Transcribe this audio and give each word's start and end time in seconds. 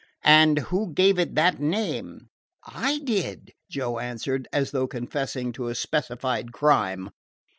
"And 0.25 0.57
who 0.73 0.91
gave 0.95 1.19
it 1.19 1.35
that 1.35 1.59
name?" 1.59 2.29
"I 2.65 2.97
did," 3.03 3.51
Joe 3.69 3.99
answered, 3.99 4.47
as 4.51 4.71
though 4.71 4.87
confessing 4.87 5.51
to 5.51 5.67
a 5.67 5.75
specified 5.75 6.51
crime. 6.51 7.11